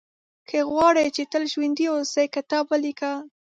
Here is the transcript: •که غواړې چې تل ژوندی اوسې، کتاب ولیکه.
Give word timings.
•که 0.49 0.57
غواړې 0.71 1.05
چې 1.15 1.23
تل 1.31 1.43
ژوندی 1.51 1.85
اوسې، 1.95 2.23
کتاب 2.35 2.65
ولیکه. 2.67 3.11